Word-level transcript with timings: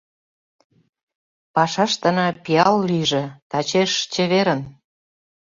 Пашаштына 1.55 2.27
пиал 2.43 2.77
лийже, 2.89 3.23
тачеш 3.49 3.91
чеверын! 4.13 4.61